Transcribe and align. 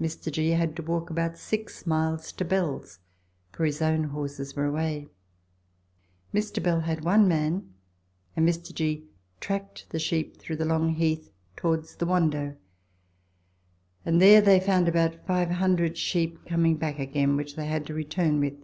Mr. 0.00 0.32
G. 0.32 0.52
had 0.52 0.74
to 0.76 0.82
walk 0.82 1.10
about 1.10 1.36
six 1.36 1.86
miles 1.86 2.32
to 2.32 2.46
Bell's, 2.46 2.98
for 3.52 3.66
his 3.66 3.82
own 3.82 4.04
horses 4.04 4.56
were 4.56 4.64
away. 4.64 5.08
Mf. 6.32 6.62
Bell 6.62 6.80
had 6.80 7.04
one 7.04 7.28
man, 7.28 7.74
and 8.34 8.48
Mr. 8.48 8.72
G. 8.72 9.04
tracked 9.38 9.90
the 9.90 9.98
sheep 9.98 10.38
through 10.38 10.56
a 10.60 10.64
long 10.64 10.94
heath 10.94 11.30
towards 11.56 11.96
the 11.96 12.06
Wando, 12.06 12.56
and 14.06 14.18
they 14.18 14.60
found 14.60 14.88
about 14.88 15.26
500 15.26 15.98
sheep 15.98 16.38
coming 16.46 16.76
back 16.76 16.98
again, 16.98 17.36
which 17.36 17.54
they 17.54 17.66
had 17.66 17.84
to 17.84 17.92
return 17.92 18.40
with. 18.40 18.54